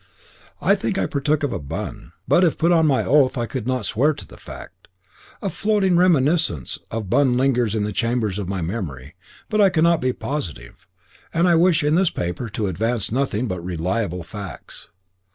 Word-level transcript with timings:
I 0.59 0.73
think 0.73 0.95
that 0.95 1.03
I 1.03 1.05
partook 1.05 1.43
of 1.43 1.53
a 1.53 1.59
bun, 1.59 2.13
but 2.27 2.43
if 2.43 2.57
put 2.57 2.71
on 2.71 2.87
my 2.87 3.05
oath 3.05 3.37
I 3.37 3.45
could 3.45 3.67
not 3.67 3.85
swear 3.85 4.15
to 4.15 4.25
the 4.25 4.35
fact; 4.35 4.87
a 5.43 5.49
floating 5.51 5.95
reminiscence 5.95 6.79
of 6.89 7.07
bun 7.11 7.37
lingers 7.37 7.75
in 7.75 7.83
the 7.83 7.91
chambers 7.93 8.39
of 8.39 8.49
memory, 8.49 9.13
but 9.47 9.61
I 9.61 9.69
cannot 9.69 10.01
be 10.01 10.11
positive, 10.11 10.87
and 11.31 11.47
I 11.47 11.53
wish 11.53 11.83
in 11.83 11.93
this 11.93 12.09
paper 12.09 12.49
to 12.49 12.65
advance 12.65 13.11
nothing 13.11 13.47
but 13.47 13.63
reliable 13.63 14.23
facts. 14.23 14.89